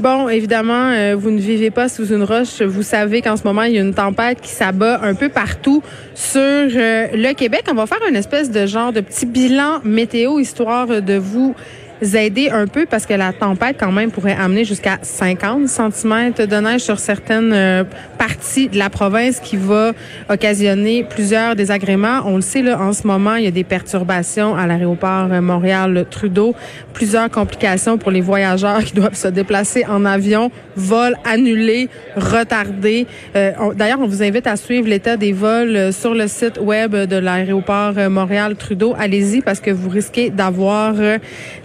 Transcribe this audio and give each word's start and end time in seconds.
Bon, 0.00 0.30
évidemment, 0.30 0.92
euh, 0.92 1.14
vous 1.14 1.30
ne 1.30 1.38
vivez 1.38 1.70
pas 1.70 1.90
sous 1.90 2.06
une 2.14 2.22
roche. 2.22 2.62
Vous 2.62 2.82
savez 2.82 3.20
qu'en 3.20 3.36
ce 3.36 3.44
moment, 3.44 3.64
il 3.64 3.74
y 3.74 3.78
a 3.78 3.82
une 3.82 3.92
tempête 3.92 4.40
qui 4.40 4.48
s'abat 4.48 4.98
un 5.02 5.14
peu 5.14 5.28
partout 5.28 5.82
sur 6.14 6.40
euh, 6.40 7.08
le 7.12 7.34
Québec. 7.34 7.64
On 7.70 7.74
va 7.74 7.84
faire 7.84 8.00
une 8.08 8.16
espèce 8.16 8.50
de 8.50 8.64
genre 8.64 8.94
de 8.94 9.02
petit 9.02 9.26
bilan 9.26 9.80
météo, 9.84 10.38
histoire 10.38 10.86
de 10.86 11.18
vous 11.18 11.54
aider 12.02 12.50
un 12.50 12.66
peu 12.66 12.86
parce 12.86 13.06
que 13.06 13.14
la 13.14 13.32
tempête 13.32 13.76
quand 13.78 13.92
même 13.92 14.10
pourrait 14.10 14.36
amener 14.38 14.64
jusqu'à 14.64 14.98
50 15.02 15.68
cm 15.68 16.32
de 16.34 16.56
neige 16.56 16.80
sur 16.80 16.98
certaines 16.98 17.52
euh, 17.52 17.84
parties 18.18 18.68
de 18.68 18.78
la 18.78 18.90
province 18.90 19.40
qui 19.40 19.56
va 19.56 19.92
occasionner 20.28 21.04
plusieurs 21.04 21.56
désagréments. 21.56 22.20
On 22.24 22.36
le 22.36 22.42
sait 22.42 22.62
là 22.62 22.78
en 22.80 22.92
ce 22.92 23.06
moment, 23.06 23.36
il 23.36 23.44
y 23.44 23.46
a 23.46 23.50
des 23.50 23.64
perturbations 23.64 24.56
à 24.56 24.66
l'aéroport 24.66 25.28
euh, 25.30 25.40
Montréal 25.40 26.06
Trudeau, 26.10 26.54
plusieurs 26.92 27.30
complications 27.30 27.98
pour 27.98 28.10
les 28.10 28.20
voyageurs 28.20 28.84
qui 28.84 28.94
doivent 28.94 29.14
se 29.14 29.28
déplacer 29.28 29.84
en 29.86 30.04
avion, 30.04 30.50
vols 30.76 31.16
annulés, 31.24 31.88
retardés. 32.16 33.06
Euh, 33.36 33.52
D'ailleurs, 33.74 34.00
on 34.00 34.06
vous 34.06 34.22
invite 34.22 34.46
à 34.46 34.56
suivre 34.56 34.88
l'état 34.88 35.16
des 35.16 35.32
vols 35.32 35.76
euh, 35.76 35.92
sur 35.92 36.14
le 36.14 36.28
site 36.28 36.58
web 36.60 36.94
de 36.94 37.16
l'aéroport 37.16 37.94
Montréal 38.10 38.56
Trudeau. 38.56 38.94
Allez-y 38.98 39.40
parce 39.40 39.60
que 39.60 39.70
vous 39.70 39.88
risquez 39.88 40.30
d'avoir 40.30 40.94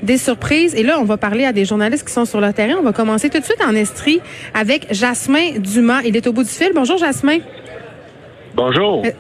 des 0.03 0.17
surprise. 0.25 0.75
Et 0.75 0.83
là, 0.83 0.97
on 0.99 1.05
va 1.05 1.17
parler 1.17 1.45
à 1.45 1.53
des 1.53 1.65
journalistes 1.65 2.05
qui 2.07 2.13
sont 2.13 2.25
sur 2.25 2.41
le 2.41 2.51
terrain. 2.51 2.75
On 2.79 2.83
va 2.83 2.93
commencer 2.93 3.29
tout 3.29 3.39
de 3.39 3.43
suite 3.43 3.63
en 3.65 3.75
Estrie 3.75 4.19
avec 4.53 4.87
Jasmin 4.91 5.59
Dumas. 5.59 6.01
Il 6.03 6.17
est 6.17 6.27
au 6.27 6.33
bout 6.33 6.43
du 6.43 6.49
fil. 6.49 6.71
Bonjour, 6.73 6.97
Jasmin. 6.97 7.39
Bonjour. 8.55 9.03
Euh, 9.05 9.11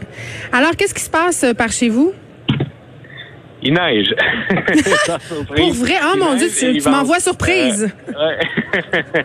alors, 0.51 0.71
qu'est-ce 0.77 0.93
qui 0.93 1.03
se 1.03 1.09
passe 1.09 1.43
euh, 1.43 1.53
par 1.53 1.71
chez 1.71 1.89
vous? 1.89 2.13
Il 3.61 3.73
neige. 3.73 4.13
Pour 5.55 5.73
vrai? 5.73 5.95
Oh 6.03 6.17
mon 6.17 6.35
Dieu, 6.35 6.47
tu, 6.49 6.89
m'envoies 6.89 7.19
surprise. 7.19 7.91
Euh, 8.09 8.81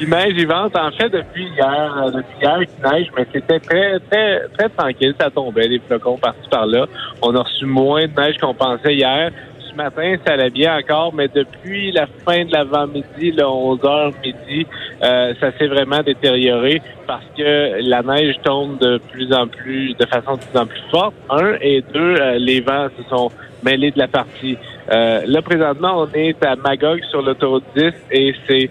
il 0.00 0.10
neige, 0.10 0.34
il 0.36 0.46
vente. 0.46 0.76
En 0.76 0.90
fait, 0.92 1.08
depuis 1.08 1.48
hier, 1.56 2.10
depuis 2.14 2.36
hier, 2.42 2.58
il 2.62 2.90
neige, 2.90 3.06
mais 3.16 3.26
c'était 3.32 3.60
très, 3.60 3.98
très, 4.10 4.40
très 4.56 4.68
tranquille. 4.68 5.14
Ça 5.18 5.30
tombait, 5.30 5.68
des 5.68 5.80
flocons 5.86 6.18
par-ci 6.18 6.48
par-là. 6.50 6.86
On 7.22 7.34
a 7.34 7.42
reçu 7.42 7.64
moins 7.64 8.06
de 8.06 8.20
neige 8.20 8.36
qu'on 8.38 8.54
pensait 8.54 8.94
hier 8.94 9.30
matin, 9.78 10.16
ça 10.26 10.32
allait 10.32 10.50
bien 10.50 10.76
encore, 10.76 11.14
mais 11.14 11.28
depuis 11.28 11.92
la 11.92 12.06
fin 12.24 12.44
de 12.44 12.52
l'avant-midi, 12.52 13.30
le 13.30 13.44
11h 13.44 14.12
midi, 14.24 14.66
euh, 15.02 15.32
ça 15.40 15.52
s'est 15.56 15.68
vraiment 15.68 16.02
détérioré 16.02 16.82
parce 17.06 17.24
que 17.36 17.80
la 17.88 18.02
neige 18.02 18.34
tombe 18.42 18.78
de 18.78 18.98
plus 19.12 19.32
en 19.32 19.46
plus, 19.46 19.94
de 19.94 20.04
façon 20.06 20.34
de 20.34 20.40
plus 20.40 20.58
en 20.58 20.66
plus 20.66 20.82
forte. 20.90 21.14
Un 21.30 21.54
et 21.60 21.82
deux, 21.94 22.16
euh, 22.16 22.38
les 22.38 22.60
vents 22.60 22.88
se 22.98 23.08
sont 23.08 23.30
mêlés 23.62 23.92
de 23.92 23.98
la 23.98 24.08
partie. 24.08 24.58
Euh, 24.90 25.22
là, 25.26 25.42
présentement, 25.42 26.02
on 26.02 26.08
est 26.12 26.44
à 26.44 26.56
Magog 26.56 27.00
sur 27.10 27.22
l'autoroute 27.22 27.64
10 27.76 27.92
et 28.10 28.34
c'est 28.48 28.70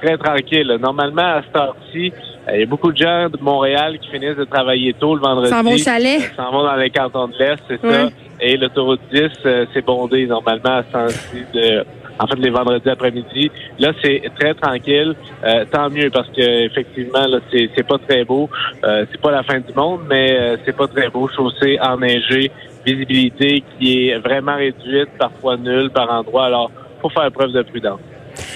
très 0.00 0.16
tranquille. 0.16 0.78
Normalement, 0.80 1.22
à 1.38 1.42
cette 1.42 1.56
heure-ci, 1.56 2.12
il 2.54 2.60
y 2.60 2.62
a 2.62 2.66
beaucoup 2.66 2.92
de 2.92 2.96
gens 2.96 3.28
de 3.28 3.38
Montréal 3.40 3.98
qui 3.98 4.10
finissent 4.10 4.36
de 4.36 4.44
travailler 4.44 4.94
tôt 4.94 5.14
le 5.14 5.20
vendredi. 5.20 5.50
S'en 5.50 5.62
vont 5.62 5.74
au 5.74 5.78
chalet. 5.78 6.20
S'en 6.36 6.50
vont 6.50 6.64
dans 6.64 6.76
les 6.76 6.90
cantons 6.90 7.28
de 7.28 7.34
l'Est, 7.38 7.62
c'est 7.68 7.80
ça. 7.80 8.08
Et 8.40 8.56
l'autoroute 8.56 9.00
10, 9.12 9.30
euh, 9.46 9.66
c'est 9.74 9.84
bondé 9.84 10.26
normalement 10.26 10.82
à 10.92 11.08
ce 11.08 11.36
de 11.52 11.84
en 12.18 12.26
fait 12.26 12.36
les 12.36 12.50
vendredis 12.50 12.88
après-midi. 12.88 13.50
Là, 13.78 13.92
c'est 14.02 14.22
très 14.38 14.54
tranquille. 14.54 15.14
Euh, 15.44 15.64
tant 15.70 15.88
mieux 15.90 16.10
parce 16.10 16.28
que 16.28 16.66
effectivement, 16.66 17.26
là, 17.26 17.38
c'est, 17.50 17.70
c'est 17.76 17.86
pas 17.86 17.98
très 17.98 18.24
beau. 18.24 18.48
Euh, 18.84 19.06
c'est 19.10 19.20
pas 19.20 19.30
la 19.30 19.42
fin 19.42 19.60
du 19.60 19.72
monde, 19.74 20.00
mais 20.08 20.32
euh, 20.32 20.56
c'est 20.64 20.76
pas 20.76 20.88
très 20.88 21.08
beau. 21.08 21.28
Chaussée 21.28 21.78
enneigée, 21.80 22.50
visibilité 22.84 23.62
qui 23.78 24.08
est 24.08 24.18
vraiment 24.18 24.56
réduite, 24.56 25.10
parfois 25.18 25.56
nulle 25.56 25.90
par 25.90 26.10
endroit. 26.10 26.46
Alors, 26.46 26.70
faut 27.00 27.08
faire 27.10 27.30
preuve 27.30 27.52
de 27.52 27.62
prudence. 27.62 28.00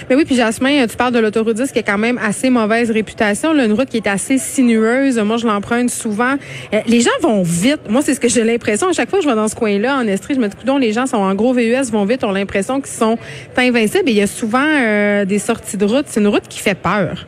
Mais 0.09 0.16
oui, 0.16 0.25
puis 0.25 0.34
Jasmin, 0.34 0.87
tu 0.87 0.97
parles 0.97 1.12
de 1.12 1.19
l'autoroute 1.19 1.56
10 1.56 1.72
qui 1.72 1.78
a 1.78 1.82
quand 1.82 1.98
même 1.98 2.19
assez 2.19 2.50
mauvaise 2.50 2.91
réputation, 2.91 3.53
là, 3.53 3.65
une 3.65 3.72
route 3.72 3.88
qui 3.88 3.98
est 3.98 4.06
assez 4.06 4.38
sinueuse. 4.38 5.19
Moi, 5.19 5.37
je 5.37 5.47
l'emprunte 5.47 5.91
souvent. 5.91 6.34
Euh, 6.72 6.81
les 6.87 7.00
gens 7.00 7.10
vont 7.20 7.43
vite. 7.43 7.81
Moi, 7.88 8.03
c'est 8.03 8.15
ce 8.15 8.20
que 8.20 8.28
j'ai 8.28 8.44
l'impression. 8.44 8.88
À 8.88 8.93
chaque 8.93 9.10
fois 9.10 9.19
que 9.19 9.25
je 9.25 9.28
vais 9.28 9.37
dans 9.37 9.48
ce 9.48 9.54
coin-là, 9.54 9.97
en 9.98 10.06
Estrie, 10.06 10.34
je 10.34 10.41
me 10.41 10.48
dis, 10.48 10.54
les 10.81 10.93
gens 10.93 11.06
sont 11.06 11.16
en 11.16 11.34
gros 11.34 11.53
VUS, 11.53 11.91
vont 11.91 12.04
vite, 12.04 12.25
ont 12.25 12.32
l'impression 12.32 12.81
qu'ils 12.81 12.93
sont 12.93 13.19
invincibles. 13.56 14.09
Et 14.09 14.12
il 14.12 14.19
y 14.19 14.22
a 14.22 14.26
souvent 14.26 14.66
euh, 14.66 15.25
des 15.25 15.38
sorties 15.38 15.76
de 15.76 15.84
route. 15.84 16.04
C'est 16.09 16.20
une 16.20 16.28
route 16.28 16.49
qui 16.49 16.59
fait 16.59 16.75
peur 16.75 17.26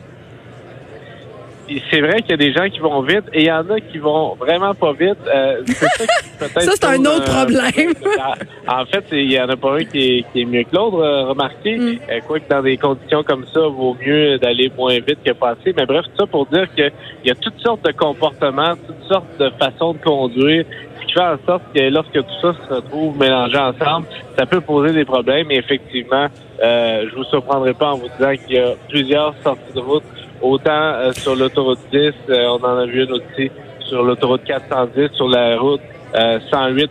c'est 1.89 2.01
vrai 2.01 2.21
qu'il 2.21 2.31
y 2.31 2.33
a 2.33 2.37
des 2.37 2.53
gens 2.53 2.69
qui 2.69 2.79
vont 2.79 3.01
vite 3.01 3.23
et 3.33 3.41
il 3.41 3.47
y 3.47 3.51
en 3.51 3.69
a 3.69 3.79
qui 3.79 3.97
vont 3.97 4.35
vraiment 4.35 4.73
pas 4.73 4.93
vite. 4.93 5.17
Euh, 5.27 5.63
ça, 6.39 6.47
c'est 6.59 6.85
un 6.85 6.99
autre 6.99 7.29
euh, 7.29 7.45
problème. 7.45 7.93
en 8.67 8.85
fait, 8.85 9.05
il 9.11 9.31
y 9.31 9.39
en 9.39 9.49
a 9.49 9.55
pas 9.55 9.75
un 9.75 9.83
qui 9.83 10.25
est, 10.33 10.45
mieux 10.45 10.63
que 10.63 10.75
l'autre, 10.75 10.99
euh, 10.99 11.25
remarquez. 11.25 11.77
Mm. 11.77 11.99
quoi 12.27 12.39
que 12.39 12.49
dans 12.49 12.61
des 12.61 12.77
conditions 12.77 13.23
comme 13.23 13.45
ça, 13.53 13.61
vaut 13.61 13.97
mieux 14.05 14.37
d'aller 14.37 14.71
moins 14.77 14.93
vite 14.93 15.19
que 15.25 15.31
passer. 15.31 15.73
Mais 15.75 15.85
bref, 15.85 16.05
tout 16.05 16.17
ça 16.19 16.27
pour 16.27 16.45
dire 16.47 16.67
qu'il 16.75 16.91
y 17.23 17.31
a 17.31 17.35
toutes 17.35 17.59
sortes 17.59 17.83
de 17.85 17.91
comportements, 17.91 18.73
toutes 18.87 19.07
sortes 19.07 19.39
de 19.39 19.49
façons 19.59 19.93
de 19.93 19.99
conduire 19.99 20.65
ce 21.01 21.05
qui 21.07 21.13
fait 21.13 21.21
en 21.21 21.37
sorte 21.45 21.63
que 21.73 21.81
lorsque 21.89 22.13
tout 22.13 22.41
ça 22.41 22.53
se 22.53 22.73
retrouve 22.73 23.17
mélangé 23.17 23.57
ensemble, 23.57 24.07
ça 24.37 24.45
peut 24.45 24.61
poser 24.61 24.93
des 24.93 25.05
problèmes. 25.05 25.51
Et 25.51 25.57
effectivement, 25.57 26.27
euh, 26.63 27.05
je 27.09 27.15
vous 27.15 27.23
surprendrai 27.25 27.73
pas 27.73 27.93
en 27.93 27.97
vous 27.97 28.09
disant 28.17 28.33
qu'il 28.45 28.55
y 28.55 28.59
a 28.59 28.73
plusieurs 28.89 29.33
sorties 29.43 29.73
de 29.73 29.79
route 29.79 30.03
Autant 30.41 30.71
euh, 30.71 31.13
sur 31.13 31.35
l'autoroute 31.35 31.79
10, 31.91 32.13
euh, 32.29 32.47
on 32.47 32.63
en 32.63 32.77
a 32.77 32.85
vu 32.85 33.03
une 33.03 33.11
aussi 33.13 33.51
sur 33.79 34.03
l'autoroute 34.03 34.43
410, 34.43 35.11
sur 35.13 35.29
la 35.29 35.57
route 35.57 35.81
108 36.13 36.15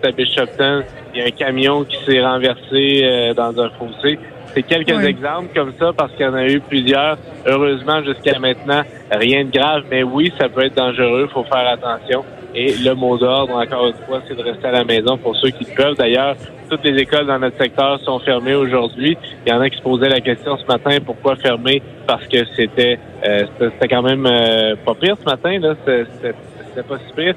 euh, 0.04 0.08
à 0.08 0.12
Bishopton, 0.12 0.82
il 1.14 1.20
y 1.20 1.22
a 1.22 1.26
un 1.26 1.30
camion 1.30 1.84
qui 1.84 1.96
s'est 2.04 2.22
renversé 2.22 3.32
dans 3.36 3.58
un 3.60 3.70
fossé. 3.70 4.18
C'est 4.52 4.62
quelques 4.62 5.04
exemples 5.04 5.48
comme 5.54 5.72
ça 5.78 5.92
parce 5.96 6.12
qu'il 6.12 6.26
y 6.26 6.28
en 6.28 6.34
a 6.34 6.46
eu 6.46 6.60
plusieurs. 6.60 7.16
Heureusement, 7.46 8.02
jusqu'à 8.04 8.38
maintenant, 8.38 8.82
rien 9.10 9.44
de 9.44 9.50
grave, 9.50 9.84
mais 9.90 10.02
oui, 10.02 10.32
ça 10.38 10.48
peut 10.48 10.64
être 10.64 10.76
dangereux, 10.76 11.26
il 11.28 11.32
faut 11.32 11.44
faire 11.44 11.68
attention. 11.68 12.24
Et 12.54 12.74
le 12.76 12.94
mot 12.94 13.18
d'ordre, 13.18 13.54
encore 13.54 13.88
une 13.88 14.06
fois, 14.06 14.22
c'est 14.28 14.36
de 14.36 14.42
rester 14.42 14.66
à 14.66 14.72
la 14.72 14.84
maison 14.84 15.18
pour 15.18 15.36
ceux 15.36 15.50
qui 15.50 15.64
peuvent. 15.64 15.96
D'ailleurs, 15.96 16.36
toutes 16.70 16.84
les 16.84 17.02
écoles 17.02 17.26
dans 17.26 17.38
notre 17.38 17.58
secteur 17.58 18.00
sont 18.00 18.20
fermées 18.20 18.54
aujourd'hui. 18.54 19.16
Il 19.44 19.50
y 19.50 19.52
en 19.52 19.60
a 19.60 19.68
qui 19.68 19.76
se 19.76 19.82
posaient 19.82 20.08
la 20.08 20.20
question 20.20 20.56
ce 20.56 20.66
matin, 20.66 20.98
pourquoi 21.04 21.36
fermer? 21.36 21.82
Parce 22.06 22.26
que 22.28 22.38
c'était 22.56 22.98
euh, 23.26 23.44
c'était 23.58 23.88
quand 23.88 24.02
même 24.02 24.26
euh, 24.26 24.76
pas 24.84 24.94
pire 24.94 25.16
ce 25.18 25.24
matin, 25.24 25.58
là. 25.58 25.74
C'était 25.84 26.82
pas 26.88 26.98
si 26.98 27.12
pire. 27.14 27.34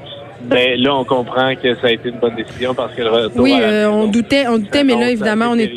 Mais 0.50 0.78
là, 0.78 0.96
on 0.96 1.04
comprend 1.04 1.56
que 1.56 1.74
ça 1.76 1.88
a 1.88 1.92
été 1.92 2.10
une 2.10 2.20
bonne 2.20 2.36
décision 2.36 2.76
parce 2.76 2.94
que 2.94 3.02
le 3.02 3.30
Oui, 3.40 3.58
euh, 3.60 3.90
on 3.90 4.08
doutait, 4.08 4.48
on 4.48 4.60
doutait, 4.60 4.84
mais 4.84 4.96
là, 4.96 5.10
évidemment, 5.10 5.48
on 5.52 5.58
est 5.58 5.72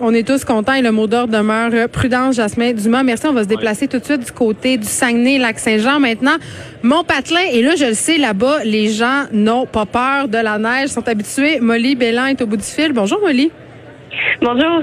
on 0.00 0.14
est 0.14 0.26
tous 0.26 0.44
contents 0.44 0.74
et 0.74 0.82
le 0.82 0.92
mot 0.92 1.06
d'ordre 1.06 1.36
demeure 1.36 1.88
prudence, 1.88 2.36
Jasmin 2.36 2.72
Dumas. 2.72 3.02
Merci. 3.02 3.26
On 3.26 3.32
va 3.32 3.44
se 3.44 3.48
déplacer 3.48 3.86
tout 3.86 3.98
de 3.98 4.04
suite 4.04 4.24
du 4.24 4.32
côté 4.32 4.78
du 4.78 4.86
Saguenay-Lac-Saint-Jean 4.86 6.00
maintenant. 6.00 6.36
Mon 6.82 7.04
patelin, 7.04 7.42
et 7.52 7.62
là, 7.62 7.74
je 7.76 7.86
le 7.86 7.94
sais, 7.94 8.16
là-bas, 8.16 8.64
les 8.64 8.88
gens 8.88 9.24
n'ont 9.32 9.66
pas 9.66 9.86
peur 9.86 10.28
de 10.28 10.38
la 10.38 10.58
neige, 10.58 10.88
sont 10.88 11.06
habitués. 11.06 11.60
Molly 11.60 11.94
Bélan 11.94 12.26
est 12.26 12.40
au 12.42 12.46
bout 12.46 12.56
du 12.56 12.64
fil. 12.64 12.92
Bonjour, 12.92 13.20
Molly. 13.20 13.50
Bonjour. 14.40 14.82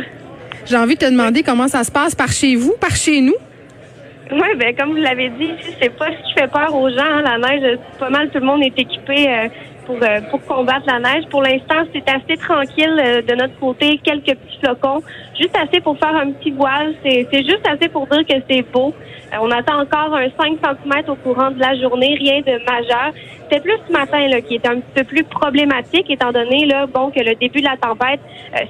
J'ai 0.65 0.77
envie 0.77 0.95
de 0.95 0.99
te 0.99 1.09
demander 1.09 1.43
comment 1.43 1.67
ça 1.67 1.83
se 1.83 1.91
passe 1.91 2.13
par 2.13 2.31
chez 2.31 2.55
vous, 2.55 2.75
par 2.79 2.95
chez 2.95 3.21
nous. 3.21 3.35
Oui, 4.29 4.47
ben 4.57 4.75
comme 4.75 4.89
vous 4.89 5.01
l'avez 5.01 5.29
dit, 5.29 5.51
c'est 5.81 5.95
pas 5.97 6.07
ce 6.07 6.27
qui 6.27 6.33
fait 6.37 6.51
peur 6.51 6.75
aux 6.75 6.89
gens. 6.89 6.97
Hein. 6.99 7.23
La 7.23 7.37
neige, 7.37 7.79
pas 7.97 8.09
mal 8.09 8.29
tout 8.29 8.39
le 8.39 8.45
monde 8.45 8.61
est 8.61 8.77
équipé 8.77 9.27
euh, 9.29 9.47
pour, 9.87 9.97
euh, 10.03 10.21
pour 10.29 10.43
combattre 10.45 10.85
la 10.85 10.99
neige. 10.99 11.23
Pour 11.29 11.41
l'instant, 11.41 11.83
c'est 11.93 12.07
assez 12.07 12.37
tranquille 12.37 12.99
euh, 12.99 13.21
de 13.21 13.33
notre 13.33 13.57
côté, 13.57 13.99
quelques 14.03 14.37
petits 14.37 14.59
flocons, 14.61 15.01
juste 15.39 15.57
assez 15.57 15.79
pour 15.79 15.97
faire 15.97 16.15
un 16.15 16.31
petit 16.33 16.51
voile. 16.51 16.93
C'est 17.03 17.25
juste 17.31 17.65
assez 17.67 17.87
pour 17.87 18.05
dire 18.07 18.25
que 18.27 18.35
c'est 18.47 18.61
beau. 18.71 18.93
Euh, 19.33 19.37
on 19.41 19.49
attend 19.49 19.79
encore 19.81 20.13
un 20.15 20.27
5 20.37 20.59
cm 20.61 21.09
au 21.09 21.15
courant 21.15 21.51
de 21.51 21.59
la 21.59 21.73
journée, 21.79 22.15
rien 22.19 22.41
de 22.41 22.63
majeur. 22.65 23.13
C'était 23.49 23.61
plus 23.61 23.77
ce 23.87 23.91
matin 23.91 24.27
là, 24.27 24.41
qui 24.41 24.55
était 24.55 24.67
un 24.67 24.79
petit 24.79 24.93
peu 24.93 25.03
plus 25.03 25.23
problématique, 25.23 26.09
étant 26.09 26.31
donné 26.31 26.65
là, 26.65 26.85
bon, 26.85 27.11
que 27.11 27.19
le 27.19 27.35
début 27.35 27.61
de 27.61 27.65
la 27.65 27.77
tempête, 27.77 28.19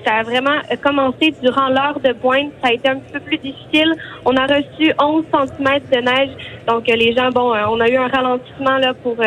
ça 0.05 0.15
a 0.15 0.23
vraiment 0.23 0.59
commencé 0.83 1.33
durant 1.41 1.69
l'heure 1.69 1.99
de 1.99 2.13
pointe. 2.13 2.51
Ça 2.61 2.69
a 2.69 2.73
été 2.73 2.89
un 2.89 2.97
petit 2.97 3.13
peu 3.13 3.19
plus 3.19 3.37
difficile. 3.37 3.93
On 4.25 4.35
a 4.35 4.45
reçu 4.45 4.93
11 5.01 5.25
cm 5.31 5.79
de 5.91 6.01
neige. 6.01 6.29
Donc, 6.67 6.87
les 6.87 7.13
gens, 7.13 7.29
bon, 7.29 7.53
on 7.53 7.79
a 7.79 7.87
eu 7.89 7.97
un 7.97 8.07
ralentissement 8.07 8.77
là 8.77 8.93
pour 8.93 9.17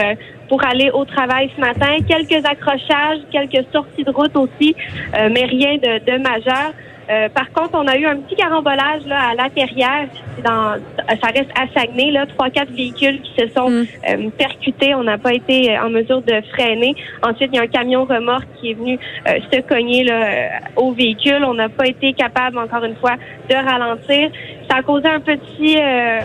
pour 0.50 0.64
aller 0.64 0.91
au 0.91 1.05
travail 1.05 1.49
ce 1.55 1.61
matin. 1.61 1.96
Quelques 2.06 2.44
accrochages, 2.44 3.20
quelques 3.31 3.64
sorties 3.73 4.03
de 4.03 4.11
route 4.11 4.37
aussi, 4.37 4.75
euh, 5.14 5.31
mais 5.32 5.44
rien 5.44 5.76
de, 5.76 6.19
majeur. 6.19 6.73
Euh, 7.10 7.28
par 7.28 7.50
contre, 7.52 7.70
on 7.74 7.86
a 7.88 7.96
eu 7.96 8.06
un 8.06 8.16
petit 8.16 8.36
carambolage 8.36 9.04
là, 9.06 9.30
à 9.30 9.34
l'intérieur. 9.34 10.06
Dans, 10.44 10.76
ça 11.08 11.28
reste 11.34 11.50
à 11.58 11.66
Saguenay, 11.74 12.12
là, 12.12 12.24
trois, 12.26 12.50
quatre 12.50 12.70
véhicules 12.70 13.20
qui 13.20 13.32
se 13.40 13.48
sont 13.48 13.68
Mm. 13.68 13.86
euh, 14.08 14.30
percutés. 14.38 14.94
On 14.94 15.02
n'a 15.02 15.18
pas 15.18 15.34
été 15.34 15.70
euh, 15.70 15.84
en 15.84 15.90
mesure 15.90 16.22
de 16.22 16.40
freiner. 16.52 16.94
Ensuite, 17.22 17.50
il 17.52 17.56
y 17.56 17.58
a 17.58 17.62
un 17.62 17.66
camion 17.66 18.04
remorque 18.04 18.46
qui 18.60 18.70
est 18.70 18.74
venu 18.74 18.98
euh, 19.26 19.38
se 19.52 19.60
cogner 19.60 20.04
là, 20.04 20.60
au 20.76 20.92
véhicule. 20.92 21.44
On 21.44 21.54
n'a 21.54 21.68
pas 21.68 21.86
été 21.86 22.12
capable, 22.12 22.58
encore 22.58 22.84
une 22.84 22.96
fois, 22.96 23.16
de 23.48 23.54
ralentir. 23.54 24.30
Ça 24.68 24.76
a 24.76 24.82
causé 24.82 25.08
un 25.08 25.20
petit, 25.20 25.76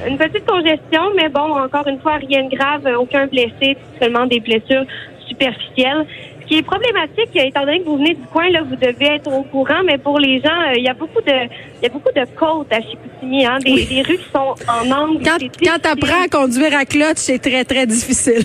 une 0.08 0.18
petite 0.18 0.46
congestion, 0.46 1.02
mais 1.16 1.30
bon, 1.30 1.58
encore 1.58 1.88
une 1.88 2.00
fois, 2.00 2.18
rien 2.18 2.44
de 2.44 2.56
grave, 2.56 2.88
aucun 3.00 3.26
blessé, 3.26 3.76
seulement 4.00 4.28
des 4.28 4.40
blessures 4.40 4.86
superficielles. 5.28 6.06
Ce 6.46 6.50
qui 6.50 6.58
est 6.60 6.64
problématique, 6.64 7.36
euh, 7.36 7.48
étant 7.48 7.62
donné 7.62 7.80
que 7.80 7.86
vous 7.86 7.98
venez 7.98 8.14
du 8.14 8.26
coin, 8.28 8.48
là, 8.50 8.62
vous 8.62 8.76
devez 8.76 9.16
être 9.16 9.32
au 9.34 9.42
courant, 9.44 9.82
mais 9.84 9.98
pour 9.98 10.20
les 10.20 10.40
gens, 10.42 10.62
euh, 10.70 10.74
il 10.78 10.84
y 10.84 10.88
a 10.88 10.94
beaucoup 10.94 11.22
de, 11.22 11.34
il 11.80 11.84
y 11.84 11.86
a 11.88 11.90
beaucoup 11.90 12.12
de 12.16 12.24
côtes 12.38 12.72
à 12.72 12.82
Chicoutimi, 12.82 13.46
hein, 13.48 13.58
des, 13.66 13.84
des 13.86 14.02
rues 14.04 14.18
qui 14.18 14.30
sont 14.32 14.54
en 14.68 14.92
angle. 14.92 15.24
Quand, 15.24 15.38
quand 15.64 15.80
t'apprends 15.82 16.24
à 16.24 16.28
conduire 16.28 16.78
à 16.78 16.86
clutch, 16.86 17.18
c'est 17.18 17.40
très, 17.40 17.66
très 17.66 17.88
difficile. 17.88 18.44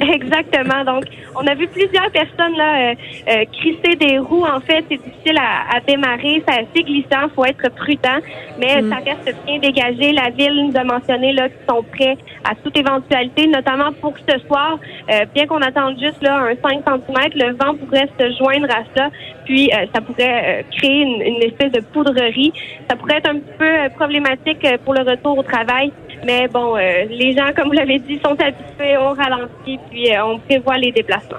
Exactement. 0.14 0.84
Donc, 0.84 1.04
on 1.34 1.46
a 1.46 1.54
vu 1.54 1.68
plusieurs 1.68 2.10
personnes 2.10 2.56
là 2.56 2.90
euh, 2.90 2.94
euh, 3.28 3.44
crisser 3.52 3.96
des 3.96 4.18
roues. 4.18 4.44
En 4.44 4.60
fait, 4.60 4.84
c'est 4.90 4.96
difficile 4.96 5.38
à, 5.38 5.76
à 5.76 5.80
démarrer. 5.80 6.42
C'est 6.48 6.54
assez 6.54 6.82
glissant. 6.82 7.28
faut 7.34 7.44
être 7.44 7.68
prudent. 7.74 8.18
Mais 8.58 8.82
ça 8.88 8.96
reste 8.96 9.36
bien 9.46 9.58
dégagé. 9.58 10.12
La 10.12 10.30
ville 10.30 10.68
nous 10.68 10.76
a 10.76 10.84
mentionné 10.84 11.32
là 11.32 11.48
qu'ils 11.48 11.66
sont 11.68 11.82
prêts 11.82 12.16
à 12.44 12.54
toute 12.54 12.76
éventualité, 12.76 13.46
notamment 13.46 13.92
pour 14.00 14.14
ce 14.26 14.38
soir. 14.46 14.78
Euh, 15.10 15.24
bien 15.34 15.46
qu'on 15.46 15.60
attende 15.60 15.98
juste 16.00 16.22
là 16.22 16.38
un 16.38 16.54
5 16.56 16.82
cm, 16.84 17.30
le 17.34 17.52
vent 17.52 17.74
pourrait 17.76 18.08
se 18.18 18.36
joindre 18.38 18.68
à 18.70 18.84
ça. 18.96 19.10
Puis, 19.44 19.70
euh, 19.72 19.86
ça 19.92 20.00
pourrait 20.00 20.60
euh, 20.60 20.62
créer 20.76 21.02
une, 21.02 21.22
une 21.22 21.42
espèce 21.42 21.72
de 21.72 21.80
poudrerie. 21.80 22.52
Ça 22.88 22.96
pourrait 22.96 23.16
être 23.18 23.28
un 23.28 23.40
petit 23.40 23.58
peu 23.58 23.64
euh, 23.64 23.88
problématique 23.90 24.66
pour 24.84 24.94
le 24.94 25.02
retour 25.02 25.36
au 25.38 25.42
travail. 25.42 25.92
Mais 26.24 26.48
bon, 26.48 26.76
euh, 26.76 27.04
les 27.08 27.32
gens, 27.36 27.50
comme 27.56 27.68
vous 27.68 27.72
l'avez 27.74 27.98
dit, 27.98 28.20
sont 28.24 28.32
habitués, 28.40 28.96
on 28.98 29.12
ralentit, 29.14 29.78
puis 29.90 30.14
euh, 30.14 30.24
on 30.24 30.38
prévoit 30.38 30.76
les 30.78 30.92
déplacements. 30.92 31.38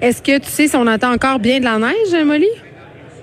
Est-ce 0.00 0.22
que 0.22 0.38
tu 0.38 0.46
sais 0.48 0.68
si 0.68 0.76
on 0.76 0.86
attend 0.86 1.12
encore 1.12 1.38
bien 1.38 1.58
de 1.60 1.64
la 1.64 1.78
neige, 1.78 2.24
Molly? 2.24 2.48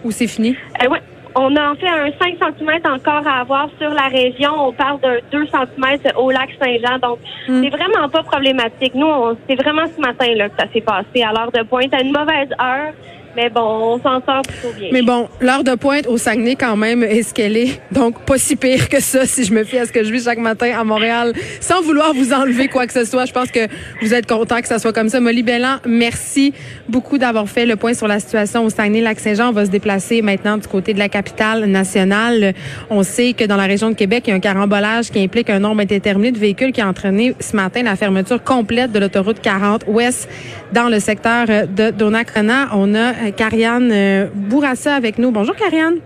Ou 0.03 0.11
c'est 0.11 0.27
fini? 0.27 0.55
Euh, 0.83 0.89
ouais. 0.89 0.99
On 1.35 1.55
a 1.55 1.71
en 1.71 1.75
fait 1.75 1.87
un 1.87 2.11
5 2.21 2.35
cm 2.59 2.69
encore 2.93 3.25
à 3.27 3.39
avoir 3.41 3.67
sur 3.79 3.89
la 3.89 4.07
région. 4.07 4.51
On 4.67 4.71
parle 4.71 4.99
d'un 5.01 5.17
2 5.31 5.47
cm 5.47 5.97
au 6.15 6.29
lac 6.29 6.49
Saint-Jean. 6.61 6.99
Donc, 6.99 7.17
c'est 7.47 7.69
vraiment 7.69 8.07
pas 8.07 8.21
problématique. 8.21 8.93
Nous, 8.93 9.07
on- 9.07 9.35
c'est 9.49 9.55
vraiment 9.55 9.85
ce 9.87 9.99
matin 9.99 10.27
là 10.35 10.49
que 10.49 10.55
ça 10.59 10.67
s'est 10.71 10.81
passé 10.81 11.23
à 11.23 11.31
l'heure 11.33 11.51
de 11.51 11.63
pointe, 11.63 11.91
à 11.91 12.01
une 12.01 12.11
mauvaise 12.11 12.49
heure. 12.61 12.93
Mais 13.35 13.49
bon, 13.49 13.61
on 13.61 13.97
s'en 13.97 14.21
sort 14.23 14.43
plutôt 14.43 14.73
bien. 14.77 14.89
Mais 14.91 15.01
bon, 15.01 15.27
l'heure 15.41 15.63
de 15.63 15.73
pointe 15.73 16.05
au 16.07 16.17
Saguenay, 16.17 16.55
quand 16.55 16.75
même, 16.75 17.03
est 17.03 17.23
ce 17.23 17.33
qu'elle 17.33 17.57
est. 17.57 17.81
Donc, 17.91 18.19
pas 18.25 18.37
si 18.37 18.55
pire 18.55 18.89
que 18.89 18.99
ça, 18.99 19.25
si 19.25 19.43
je 19.43 19.53
me 19.53 19.63
fie 19.63 19.79
à 19.79 19.85
ce 19.85 19.91
que 19.91 20.03
je 20.03 20.11
vis 20.11 20.25
chaque 20.25 20.37
matin 20.37 20.71
à 20.77 20.83
Montréal, 20.83 21.33
sans 21.59 21.81
vouloir 21.81 22.13
vous 22.13 22.31
enlever 22.31 22.67
quoi 22.67 22.85
que 22.85 22.93
ce 22.93 23.05
soit. 23.05 23.25
Je 23.25 23.33
pense 23.33 23.49
que 23.49 23.67
vous 24.01 24.13
êtes 24.13 24.27
content 24.27 24.61
que 24.61 24.67
ça 24.67 24.77
soit 24.77 24.93
comme 24.93 25.09
ça. 25.09 25.19
Molly 25.19 25.41
Bellan, 25.41 25.77
merci 25.85 26.53
beaucoup 26.87 27.17
d'avoir 27.17 27.49
fait 27.49 27.65
le 27.65 27.75
point 27.75 27.95
sur 27.95 28.07
la 28.07 28.19
situation 28.19 28.65
au 28.65 28.69
Saguenay-Lac-Saint-Jean. 28.69 29.49
On 29.49 29.53
va 29.53 29.65
se 29.65 29.71
déplacer 29.71 30.21
maintenant 30.21 30.57
du 30.57 30.67
côté 30.67 30.93
de 30.93 30.99
la 30.99 31.09
capitale 31.09 31.65
nationale. 31.65 32.53
On 32.91 33.01
sait 33.01 33.33
que 33.33 33.45
dans 33.45 33.57
la 33.57 33.65
région 33.65 33.89
de 33.89 33.95
Québec, 33.95 34.25
il 34.27 34.29
y 34.29 34.33
a 34.33 34.35
un 34.35 34.39
carambolage 34.39 35.09
qui 35.09 35.19
implique 35.23 35.49
un 35.49 35.59
nombre 35.59 35.81
indéterminé 35.81 36.31
de 36.31 36.37
véhicules 36.37 36.71
qui 36.71 36.81
a 36.81 36.87
entraîné 36.87 37.33
ce 37.39 37.55
matin 37.55 37.81
la 37.81 37.95
fermeture 37.95 38.43
complète 38.43 38.91
de 38.91 38.99
l'autoroute 38.99 39.41
40 39.41 39.85
ouest 39.87 40.29
dans 40.71 40.89
le 40.89 40.99
secteur 40.99 41.47
de 41.47 41.89
Donnacona. 41.89 42.69
On 42.73 42.93
a 42.93 43.22
euh, 43.23 43.31
Karianne 43.31 43.91
euh, 43.91 44.27
Bourassa 44.33 44.95
avec 44.95 45.17
nous. 45.17 45.31
Bonjour, 45.31 45.55
Karianne. 45.55 45.99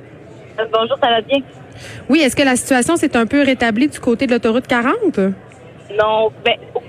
Bonjour, 0.72 0.98
ça 1.02 1.10
va 1.10 1.22
bien? 1.22 1.40
Oui, 2.10 2.20
est-ce 2.20 2.36
que 2.36 2.44
la 2.44 2.56
situation 2.56 2.96
s'est 2.96 3.16
un 3.16 3.26
peu 3.26 3.44
rétablie 3.44 3.88
du 3.88 4.00
côté 4.00 4.26
de 4.26 4.32
l'autoroute 4.32 4.68
40? 4.68 5.18
Non, 5.18 6.32
ben, 6.44 6.56
au, 6.74 6.82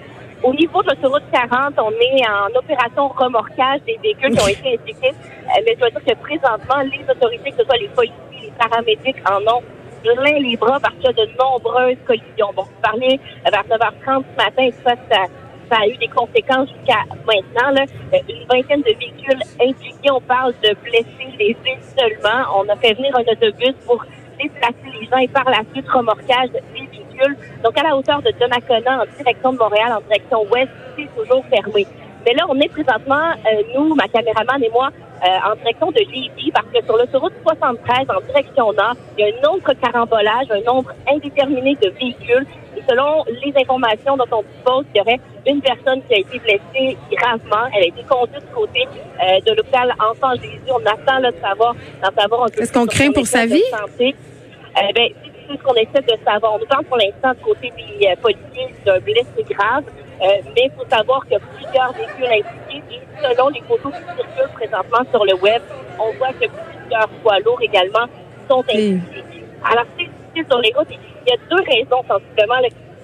au 0.49 0.55
niveau 0.55 0.83
de 0.83 0.89
l'autoroute 0.89 1.25
40, 1.33 1.75
on 1.79 1.91
est 1.91 2.23
en 2.29 2.59
opération 2.59 3.09
remorquage 3.09 3.81
des 3.87 3.99
véhicules 4.03 4.37
qui 4.37 4.43
ont 4.43 4.49
été 4.49 4.79
indiqués. 4.81 5.11
Euh, 5.13 5.63
mais 5.65 5.75
je 5.75 5.79
dois 5.79 5.91
dire 5.91 6.05
que 6.05 6.15
présentement, 6.15 6.81
les 6.85 7.05
autorités, 7.11 7.51
que 7.51 7.59
ce 7.59 7.65
soit 7.65 7.77
les 7.77 7.89
policiers, 7.89 8.17
les 8.43 8.53
paramédics, 8.59 9.17
en 9.31 9.41
ont 9.53 9.63
plein 10.03 10.39
les 10.39 10.57
bras 10.57 10.79
parce 10.81 10.95
qu'il 10.95 11.05
y 11.05 11.09
a 11.09 11.13
de 11.13 11.31
nombreuses 11.39 11.97
collisions. 12.07 12.53
Bon, 12.55 12.63
vous 12.63 12.83
parlez 12.83 13.21
euh, 13.47 13.51
vers 13.51 13.65
9h30 13.65 14.25
ce 14.33 14.45
matin, 14.45 14.63
et 14.63 14.75
ça, 14.85 14.95
ça, 15.11 15.25
ça 15.71 15.79
a 15.83 15.87
eu 15.87 15.97
des 15.97 16.09
conséquences 16.09 16.69
jusqu'à 16.69 17.05
maintenant. 17.27 17.71
Là, 17.73 17.85
Euh, 18.15 18.19
une 18.29 18.45
vingtaine 18.47 18.81
de 18.83 18.95
véhicules 18.99 19.43
impliqués. 19.61 20.11
On 20.11 20.21
parle 20.21 20.55
de 20.63 20.75
blessés 20.83 21.29
légers 21.39 21.79
seulement. 21.97 22.41
On 22.57 22.69
a 22.69 22.77
fait 22.77 22.95
venir 22.95 23.15
un 23.17 23.33
autobus 23.33 23.75
pour 23.87 24.05
déplacer 24.41 24.89
les 24.99 25.07
gens 25.07 25.19
et 25.19 25.29
par 25.29 25.45
la 25.45 25.61
suite 25.73 25.89
remorquage 25.89 26.51
des 26.53 26.63
véhicules. 26.73 27.37
Donc 27.63 27.77
à 27.77 27.83
la 27.83 27.97
hauteur 27.97 28.23
de 28.23 28.33
Donnacona 28.39 29.03
en 29.03 29.17
direction 29.19 29.53
de 29.53 29.59
Montréal, 29.59 29.93
en 29.93 30.01
direction 30.01 30.43
ouest, 30.51 30.71
c'est 30.97 31.09
toujours 31.17 31.45
fermé. 31.47 31.87
Mais 32.25 32.33
là, 32.35 32.47
on 32.49 32.59
est 32.61 32.69
présentement, 32.69 33.31
euh, 33.31 33.63
nous, 33.75 33.95
ma 33.95 34.09
caméraman 34.09 34.63
et 34.63 34.71
moi, 34.71 34.89
euh, 35.23 35.51
en 35.53 35.55
direction 35.57 35.91
de 35.91 35.99
Lévis, 35.99 36.51
parce 36.53 36.67
que 36.67 36.83
sur 36.85 36.97
l'autoroute 36.97 37.33
73, 37.43 38.07
en 38.11 38.21
direction 38.27 38.73
nord, 38.73 38.95
il 39.17 39.25
y 39.25 39.31
a 39.31 39.35
un 39.35 39.51
autre 39.53 39.73
carambolage, 39.75 40.47
un 40.51 40.61
nombre 40.63 40.93
indéterminé 41.11 41.77
de 41.83 41.91
véhicules. 41.91 42.47
Selon 42.89 43.25
les 43.43 43.53
informations 43.61 44.17
dont 44.17 44.25
on 44.33 44.43
dispose, 44.43 44.85
il 44.95 44.99
y 44.99 45.01
aurait 45.03 45.21
une 45.47 45.61
personne 45.61 46.01
qui 46.09 46.15
a 46.15 46.19
été 46.19 46.39
blessée 46.39 46.97
gravement. 47.13 47.67
Elle 47.75 47.85
a 47.85 47.87
été 47.87 48.03
conduite 48.05 48.41
du 48.41 48.55
côté 48.55 48.87
euh, 48.87 49.41
de 49.47 49.55
l'hôpital 49.55 49.95
Enfant 50.01 50.35
Jésus. 50.37 50.61
On 50.71 50.87
attend 50.87 51.19
là, 51.19 51.31
de 51.31 51.37
savoir, 51.39 51.75
d'en 52.03 52.23
savoir 52.23 52.45
un 52.45 52.49
peu 52.49 52.63
Est-ce 52.63 52.73
qu'on 52.73 52.87
craint 52.87 53.13
pour 53.13 53.27
sa 53.27 53.45
vie? 53.45 53.63
Euh, 53.71 54.81
ben, 54.95 55.09
c'est 55.49 55.57
ce 55.57 55.63
qu'on 55.63 55.75
essaie 55.75 56.03
de 56.03 56.25
savoir. 56.25 56.55
On 56.55 56.59
nous 56.59 56.67
parle 56.67 56.85
pour 56.85 56.97
l'instant 56.97 57.33
du 57.33 57.41
côté 57.41 57.73
des 57.77 58.07
euh, 58.07 58.17
policiers 58.23 58.75
d'un 58.87 58.99
blessé 59.01 59.45
grave, 59.51 59.85
euh, 60.23 60.27
mais 60.55 60.65
il 60.67 60.71
faut 60.77 60.89
savoir 60.89 61.23
qu'il 61.25 61.33
y 61.33 61.37
a 61.37 61.41
plusieurs 61.41 61.93
véhicules 61.93 62.45
impliqués 62.45 62.83
et 62.95 63.01
selon 63.23 63.49
les 63.49 63.63
photos 63.63 63.93
qui 63.93 64.17
circulent 64.17 64.55
présentement 64.55 65.05
sur 65.11 65.25
le 65.25 65.35
web, 65.35 65.63
on 65.99 66.13
voit 66.13 66.33
que 66.33 66.47
plusieurs 66.47 67.09
poids 67.23 67.39
lourds 67.41 67.63
également 67.63 68.07
sont 68.49 68.63
Oui. 68.73 69.01
impliqués. 69.03 69.45
Alors, 69.65 69.85
c'est 69.99 70.05
difficile 70.05 70.47
sur 70.49 70.61
les 70.61 70.73
routes. 70.77 70.89
Il 71.29 71.33
y 71.33 71.35
a 71.35 71.41
deux 71.51 71.63
raisons 71.63 72.03
sensiblement 72.09 72.57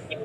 qui 0.08 0.16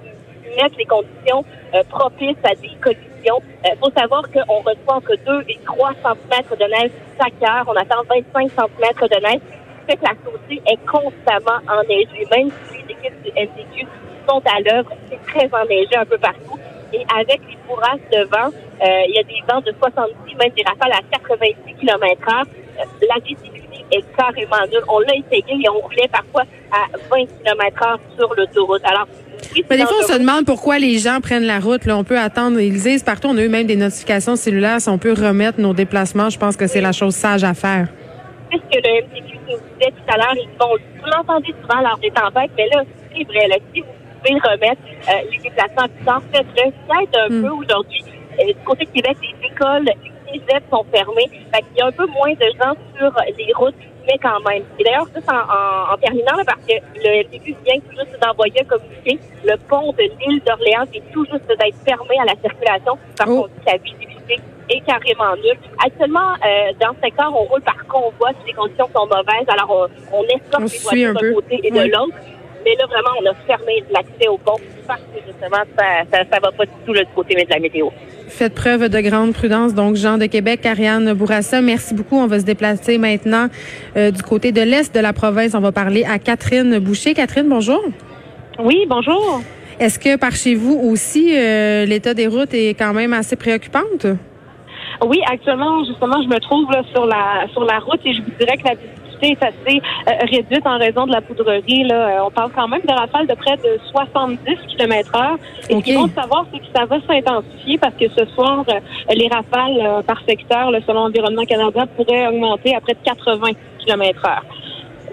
mettent 0.56 0.78
les 0.78 0.86
conditions 0.86 1.44
euh, 1.74 1.84
propices 1.90 2.38
à 2.46 2.56
des 2.56 2.72
collisions. 2.82 3.42
Il 3.66 3.78
faut 3.78 3.92
savoir 3.92 4.24
qu'on 4.32 4.60
reçoit 4.60 4.96
entre 4.96 5.16
2 5.26 5.44
et 5.50 5.60
3 5.66 5.92
cm 5.92 6.58
de 6.58 6.66
neige 6.66 6.92
chaque 7.22 7.44
heure. 7.44 7.66
On 7.68 7.76
attend 7.76 8.02
25 8.08 8.50
cm 8.50 9.08
de 9.10 9.22
neige 9.22 9.42
fait 9.90 9.98
que 9.98 10.04
la 10.04 10.16
chaussée 10.24 10.62
est 10.66 10.80
constamment 10.86 11.60
enneigée. 11.68 12.26
Même 12.32 12.50
si 12.70 12.78
les 12.78 12.94
équipes 12.94 13.22
du 13.24 13.32
NTQ 13.36 13.88
sont 14.28 14.42
à 14.46 14.60
l'œuvre, 14.62 14.92
c'est 15.10 15.22
très 15.26 15.50
enneigé 15.54 15.96
un 15.98 16.06
peu 16.06 16.18
partout. 16.18 16.58
Et 16.94 17.06
avec 17.14 17.42
les 17.50 17.58
fourrages 17.68 18.00
de 18.12 18.24
vent, 18.30 18.48
euh, 18.48 19.04
il 19.08 19.16
y 19.16 19.20
a 19.20 19.24
des 19.24 19.42
vents 19.48 19.62
de 19.62 19.74
70, 19.78 20.36
même 20.38 20.52
des 20.56 20.64
rafales 20.64 20.94
à 20.94 21.02
90 21.18 21.76
km 21.76 22.34
heure. 22.34 22.46
Euh, 22.80 23.06
la 23.08 23.20
visibilité 23.20 23.49
est 23.92 24.04
carrément 24.16 24.66
nulle. 24.72 24.84
On 24.88 25.00
l'a 25.00 25.16
essayé 25.16 25.64
et 25.64 25.70
on 25.70 25.80
roulait 25.80 26.10
parfois 26.12 26.44
à 26.72 26.98
20 27.10 27.26
km 27.26 27.84
heure 27.84 28.00
sur 28.18 28.34
l'autoroute. 28.36 28.82
Alors, 28.86 29.08
oui, 29.56 29.66
Mais 29.70 29.78
c'est 29.78 29.78
des 29.78 29.86
fois, 29.86 29.98
on 30.04 30.08
se 30.08 30.18
demande 30.18 30.46
pourquoi 30.46 30.80
les 30.80 30.98
gens 30.98 31.22
prennent 31.22 31.46
la 31.46 31.60
route. 31.60 31.86
Là, 31.86 31.98
on 31.98 32.04
peut 32.04 32.20
attendre. 32.20 32.60
Ils 32.60 32.74
disent 32.74 33.04
partout, 33.04 33.30
on 33.30 33.38
a 33.38 33.42
eu 33.42 33.50
même 33.50 33.68
des 33.68 33.76
notifications 33.76 34.36
cellulaires. 34.36 34.82
Si 34.82 34.90
on 34.90 34.98
peut 34.98 35.14
remettre 35.14 35.60
nos 35.60 35.74
déplacements, 35.74 36.30
je 36.30 36.38
pense 36.38 36.56
que 36.58 36.68
c'est 36.68 36.82
la 36.82 36.92
chose 36.92 37.16
sage 37.16 37.44
à 37.44 37.54
faire. 37.54 37.88
Puisque 38.50 38.76
le 38.76 39.02
MTQ 39.06 39.38
nous 39.48 39.58
disait 39.58 39.92
tout 39.92 40.14
à 40.14 40.18
l'heure, 40.18 40.36
ils 40.36 40.50
vont, 40.60 40.76
vous 40.76 41.10
l'entendez 41.10 41.54
souvent 41.62 41.82
lors 41.82 41.98
des 42.00 42.12
tempêtes, 42.12 42.52
mais 42.58 42.68
là, 42.74 42.84
c'est 43.16 43.24
vrai, 43.26 43.48
là, 43.48 43.56
si 43.74 43.82
vous 43.82 43.88
pouvez 44.24 44.40
remettre 44.40 44.82
euh, 45.08 45.32
les 45.32 45.38
déplacements 45.38 45.84
à 45.84 45.88
distance, 45.88 46.24
faites-le. 46.34 46.68
Aide 46.68 47.16
un 47.16 47.42
peu 47.42 47.50
aujourd'hui. 47.50 48.04
Euh, 48.40 48.48
du 48.48 48.66
côté 48.66 48.86
de 48.86 48.92
Québec, 48.92 49.18
les 49.22 49.48
écoles, 49.48 49.90
les 50.34 50.40
cégeps 50.48 50.70
sont 50.72 50.86
fermés. 50.94 51.30
Fait 51.54 51.62
qu'il 51.62 51.78
y 51.78 51.82
a 51.82 51.88
un 51.88 51.92
peu 51.92 52.06
moins 52.08 52.32
de 52.34 52.46
gens 52.62 52.74
sur 52.98 53.12
les 53.38 53.54
routes, 53.54 53.76
mais 54.08 54.18
quand 54.22 54.40
même. 54.50 54.64
Et 54.80 54.84
d'ailleurs, 54.84 55.08
juste 55.16 55.30
en, 55.30 55.36
en, 55.36 55.94
en 55.94 55.98
terminant, 55.98 56.36
là, 56.38 56.44
parce 56.46 56.62
que 56.68 56.74
le 56.96 57.24
MTQ 57.24 57.56
vient 57.66 57.80
tout 57.80 57.98
juste 58.00 58.20
d'envoyer 58.22 58.62
un 58.62 58.66
communiqué, 58.66 59.20
le 59.46 59.56
pont 59.70 59.92
de 59.94 60.04
l'île 60.20 60.42
d'Orléans 60.46 60.86
vient 60.92 61.02
tout 61.14 61.26
juste 61.26 61.48
d'être 61.48 61.78
fermé 61.86 62.16
à 62.22 62.26
la 62.26 62.36
circulation 62.42 62.98
parce 63.18 63.30
Oh. 63.32 63.48
que 63.48 63.72
la 63.72 63.78
visibilité 63.78 64.40
est 64.70 64.82
carrément 64.82 65.36
nulle. 65.38 65.58
Actuellement, 65.84 66.34
euh, 66.46 66.72
dans 66.80 66.94
ce 66.96 67.02
secteur, 67.04 67.32
on 67.36 67.44
roule 67.46 67.62
par 67.62 67.86
convoi 67.88 68.30
si 68.42 68.48
les 68.48 68.54
conditions 68.54 68.88
sont 68.94 69.06
mauvaises. 69.08 69.48
Alors, 69.48 69.90
on, 70.12 70.18
on 70.20 70.24
escorte 70.26 70.64
On 70.64 70.66
les 70.66 70.78
voitures 70.80 71.14
d'un 71.16 71.34
côté 71.34 71.60
et 71.64 71.72
Oui. 71.72 71.80
de 71.90 71.92
l'autre. 71.96 72.16
Mais 72.66 72.76
là, 72.76 72.86
vraiment, 72.88 73.10
on 73.22 73.26
a 73.26 73.34
fermé 73.48 73.84
l'accès 73.90 74.28
au 74.28 74.38
pont 74.38 74.58
parce 74.86 75.00
que 75.02 75.20
justement, 75.26 75.64
ça, 75.78 75.86
ça, 76.12 76.20
ça 76.30 76.40
va 76.40 76.52
pas 76.52 76.66
du 76.66 76.72
tout 76.86 76.94
là, 76.94 77.04
du 77.04 77.12
côté 77.14 77.34
de 77.34 77.50
la 77.50 77.58
météo. 77.60 77.90
Faites 78.30 78.54
preuve 78.54 78.90
de 78.90 79.00
grande 79.02 79.34
prudence. 79.34 79.74
Donc, 79.74 79.96
Jean 79.96 80.18
de 80.18 80.28
Québec, 80.28 80.66
Ariane 80.66 81.14
Bourassa, 81.14 81.62
merci 81.62 81.96
beaucoup. 81.96 82.16
On 82.16 82.28
va 82.28 82.40
se 82.40 82.46
déplacer 82.46 82.98
maintenant 82.98 83.48
euh, 83.98 84.12
du 84.12 84.22
côté 84.22 84.52
de 84.52 84.62
l'Est 84.62 84.94
de 84.94 85.00
la 85.00 85.14
province. 85.14 85.56
On 85.56 85.60
va 85.60 85.72
parler 85.72 86.06
à 86.06 86.20
Catherine 86.20 86.78
Boucher. 86.78 87.16
Catherine, 87.16 87.50
bonjour. 87.50 87.82
Oui, 88.60 88.86
bonjour. 88.88 89.42
Est-ce 89.80 89.98
que 89.98 90.16
par 90.18 90.34
chez 90.34 90.54
vous 90.54 90.80
aussi, 90.80 91.34
euh, 91.36 91.86
l'état 91.86 92.14
des 92.14 92.28
routes 92.28 92.54
est 92.54 92.78
quand 92.78 92.94
même 92.94 93.14
assez 93.14 93.36
préoccupante? 93.36 94.06
Oui, 95.06 95.20
actuellement, 95.32 95.84
justement, 95.86 96.22
je 96.22 96.28
me 96.28 96.40
trouve 96.40 96.70
là, 96.72 96.84
sur 96.94 97.06
la 97.06 97.48
sur 97.52 97.64
la 97.64 97.80
route 97.80 98.02
et 98.06 98.14
je 98.14 98.22
vous 98.22 98.32
dirais 98.38 98.58
que 98.58 98.68
la 98.68 98.76
est 99.28 99.44
assez 99.44 99.82
euh, 100.08 100.12
réduite 100.32 100.66
en 100.66 100.78
raison 100.78 101.06
de 101.06 101.12
la 101.12 101.22
poudrerie. 101.22 101.84
Là. 101.84 102.24
on 102.26 102.32
parle 102.32 102.52
quand 102.56 102.68
même 102.68 102.82
de 102.82 102.94
rafales 102.94 103.28
de 103.28 103.36
près 103.36 103.58
de 103.58 103.80
70 103.92 104.40
km 104.68 105.16
heure. 105.16 105.38
Et 105.70 105.76
ce 105.76 105.80
qu'il 105.80 105.96
faut 105.96 106.08
savoir, 106.10 106.46
c'est 106.52 106.60
que 106.60 106.66
ça 106.76 106.86
va 106.86 106.98
s'intensifier 107.08 107.78
parce 107.78 107.96
que 107.96 108.10
ce 108.10 108.26
soir, 108.34 108.66
les 109.14 109.28
rafales 109.28 110.04
par 110.06 110.22
secteur, 110.28 110.72
selon 110.88 111.02
Environnement 111.02 111.44
Canada, 111.44 111.86
pourraient 111.96 112.28
augmenter 112.28 112.76
à 112.76 112.82
près 112.82 112.94
de 112.94 113.00
80 113.04 113.52
km 113.80 114.26
heure. 114.26 114.46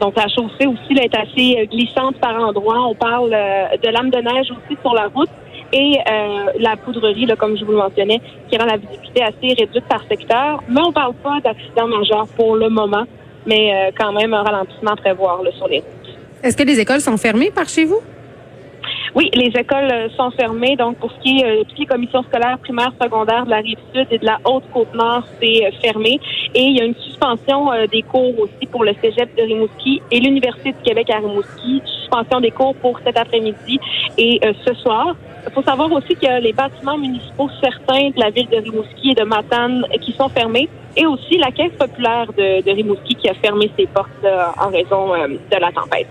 Donc 0.00 0.16
la 0.16 0.28
chaussée 0.28 0.66
aussi 0.66 0.94
là, 0.94 1.04
est 1.04 1.16
assez 1.16 1.66
glissante 1.66 2.16
par 2.16 2.36
endroits. 2.36 2.86
On 2.86 2.94
parle 2.94 3.30
de 3.30 3.88
lames 3.88 4.10
de 4.10 4.18
neige 4.18 4.50
aussi 4.50 4.78
sur 4.82 4.94
la 4.94 5.08
route 5.08 5.30
et 5.72 5.98
euh, 5.98 6.52
la 6.58 6.76
poudrerie, 6.76 7.26
là, 7.26 7.36
comme 7.36 7.56
je 7.56 7.64
vous 7.64 7.72
le 7.72 7.78
mentionnais, 7.78 8.20
qui 8.48 8.56
rend 8.56 8.66
la 8.66 8.76
visibilité 8.76 9.22
assez 9.22 9.54
réduite 9.54 9.84
par 9.88 10.02
secteur. 10.08 10.62
Mais 10.68 10.80
on 10.80 10.92
parle 10.92 11.14
pas 11.14 11.40
d'accident 11.42 11.88
majeur 11.88 12.26
pour 12.36 12.56
le 12.56 12.68
moment, 12.68 13.04
mais 13.47 13.73
euh, 13.73 13.91
quand 13.97 14.12
même 14.12 14.35
un 14.35 14.43
ralentissement 14.43 14.93
à 14.93 14.97
prévoir 14.97 15.43
là, 15.43 15.50
sur 15.57 15.69
les 15.69 15.79
routes. 15.79 16.19
Est-ce 16.43 16.57
que 16.57 16.65
les 16.65 16.79
écoles 16.79 17.00
sont 17.00 17.17
fermées 17.17 17.50
par 17.50 17.69
chez 17.69 17.85
vous? 17.85 18.00
Oui, 19.15 19.31
les 19.33 19.49
écoles 19.59 19.91
euh, 19.91 20.09
sont 20.17 20.31
fermées. 20.33 20.76
Donc, 20.76 20.99
pour 20.99 21.11
ce 21.11 21.19
qui 21.21 21.41
est 21.41 21.45
euh, 21.45 21.65
toutes 21.67 21.79
les 21.79 21.87
commissions 21.87 22.23
scolaires 22.25 22.59
primaires, 22.59 22.93
secondaires 23.00 23.47
de 23.47 23.50
la 23.50 23.59
rive 23.59 23.79
sud 23.95 24.07
et 24.11 24.19
de 24.19 24.26
la 24.26 24.38
haute 24.45 24.65
côte 24.73 24.95
nord, 24.95 25.23
c'est 25.41 25.71
fermé. 25.81 26.21
Et 26.55 26.62
il 26.62 26.76
y 26.76 26.81
a 26.81 26.85
une 26.85 26.95
suspension 26.97 27.71
des 27.91 28.03
cours 28.03 28.38
aussi 28.38 28.67
pour 28.71 28.85
le 28.85 28.93
cégep 29.03 29.35
de 29.37 29.43
Rimouski 29.43 30.03
et 30.11 30.21
l'Université 30.21 30.73
du 30.73 30.83
Québec 30.85 31.09
à 31.11 31.19
Rimouski. 31.19 31.83
Suspension 32.00 32.41
des 32.41 32.50
cours 32.50 32.75
pour 32.76 33.00
cet 33.05 33.17
après-midi 33.17 33.81
et 34.19 34.41
ce 34.65 34.75
soir. 34.75 35.17
Il 35.47 35.53
faut 35.53 35.62
savoir 35.62 35.91
aussi 35.93 36.15
qu'il 36.15 36.25
y 36.25 36.33
a 36.33 36.41
les 36.41 36.53
bâtiments 36.53 36.99
municipaux 36.99 37.49
certains 37.61 38.11
de 38.11 38.21
la 38.21 38.31
ville 38.31 38.49
de 38.49 38.57
Rimouski 38.57 39.11
et 39.11 39.15
de 39.15 39.25
Matane 39.25 39.85
qui 40.00 40.12
sont 40.12 40.29
fermés 40.29 40.69
et 40.97 41.07
aussi 41.07 41.38
la 41.38 41.50
caisse 41.50 41.73
populaire 41.79 42.26
de, 42.33 42.62
de 42.62 42.71
Rimouski 42.71 43.15
qui 43.15 43.29
a 43.29 43.35
fermé 43.35 43.71
ses 43.79 43.87
portes 43.87 44.09
en 44.59 44.71
raison 44.71 45.12
de 45.12 45.61
la 45.61 45.73
tempête. 45.73 46.09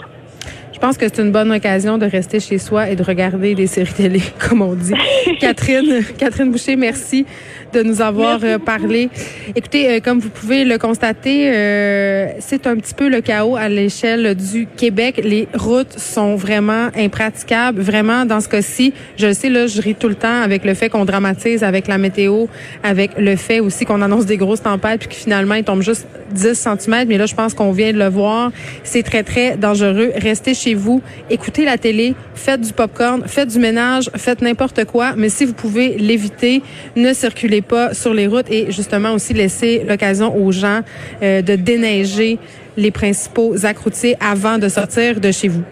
Je 0.75 0.79
pense 0.81 0.97
que 0.97 1.05
c'est 1.07 1.21
une 1.21 1.31
bonne 1.31 1.53
occasion 1.53 1.97
de 1.97 2.05
rester 2.05 2.41
chez 2.41 2.57
soi 2.57 2.89
et 2.89 2.97
de 2.97 3.01
regarder 3.01 3.55
des 3.55 3.65
séries 3.65 3.93
télé, 3.93 4.21
comme 4.49 4.61
on 4.61 4.73
dit. 4.73 4.91
Catherine, 5.39 6.03
Catherine 6.17 6.51
Boucher, 6.51 6.75
merci 6.75 7.25
de 7.73 7.81
nous 7.81 8.01
avoir 8.01 8.39
euh, 8.43 8.57
parlé. 8.57 9.09
Écoutez, 9.55 9.89
euh, 9.89 9.99
comme 10.03 10.19
vous 10.19 10.29
pouvez 10.29 10.65
le 10.65 10.77
constater, 10.77 11.49
euh, 11.49 12.27
c'est 12.39 12.67
un 12.67 12.75
petit 12.75 12.93
peu 12.93 13.07
le 13.07 13.21
chaos 13.21 13.55
à 13.55 13.69
l'échelle 13.69 14.35
du 14.35 14.67
Québec. 14.67 15.21
Les 15.23 15.47
routes 15.53 15.97
sont 15.97 16.35
vraiment 16.35 16.89
impraticables. 16.95 17.81
Vraiment, 17.81 18.25
dans 18.25 18.41
ce 18.41 18.49
cas-ci, 18.49 18.93
je 19.17 19.27
le 19.27 19.33
sais, 19.33 19.49
là, 19.49 19.67
je 19.67 19.81
ris 19.81 19.95
tout 19.95 20.09
le 20.09 20.15
temps 20.15 20.41
avec 20.41 20.65
le 20.65 20.73
fait 20.73 20.89
qu'on 20.89 21.05
dramatise 21.05 21.63
avec 21.63 21.87
la 21.87 21.97
météo, 21.97 22.47
avec 22.83 23.11
le 23.17 23.35
fait 23.37 23.61
aussi 23.61 23.85
qu'on 23.85 24.01
annonce 24.01 24.25
des 24.25 24.37
grosses 24.37 24.61
tempêtes 24.61 24.99
puis 24.99 25.09
que 25.09 25.15
finalement, 25.15 25.55
il 25.55 25.63
tombe 25.63 25.81
juste 25.81 26.05
10 26.31 26.53
cm. 26.53 27.05
Mais 27.07 27.17
là, 27.17 27.25
je 27.25 27.35
pense 27.35 27.53
qu'on 27.53 27.71
vient 27.71 27.93
de 27.93 27.99
le 27.99 28.09
voir. 28.09 28.51
C'est 28.83 29.03
très, 29.03 29.23
très 29.23 29.57
dangereux. 29.57 30.11
Restez 30.15 30.53
chez 30.53 30.64
vous, 30.73 31.01
écoutez 31.29 31.65
la 31.65 31.77
télé, 31.77 32.15
faites 32.33 32.61
du 32.61 32.73
popcorn, 32.73 33.23
faites 33.27 33.49
du 33.49 33.59
ménage, 33.59 34.09
faites 34.15 34.41
n'importe 34.41 34.85
quoi. 34.85 35.13
Mais 35.15 35.29
si 35.29 35.45
vous 35.45 35.53
pouvez 35.53 35.97
l'éviter, 35.97 36.61
ne 36.95 37.13
circulez 37.13 37.61
pas 37.61 37.93
sur 37.93 38.13
les 38.13 38.27
routes 38.27 38.49
et 38.49 38.71
justement 38.71 39.13
aussi 39.13 39.33
laisser 39.33 39.83
l'occasion 39.87 40.35
aux 40.35 40.51
gens 40.51 40.81
euh, 41.21 41.41
de 41.41 41.55
déneiger 41.55 42.39
les 42.77 42.91
principaux 42.91 43.65
accroutiers 43.65 44.15
avant 44.19 44.57
de 44.57 44.69
sortir 44.69 45.19
de 45.19 45.31
chez 45.31 45.47
vous. 45.47 45.63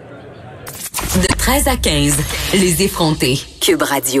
De 1.16 1.26
13 1.26 1.68
à 1.68 1.76
15, 1.76 2.16
les 2.54 2.82
effrontés. 2.82 3.38
Cube 3.60 3.82
Radio. 3.82 4.12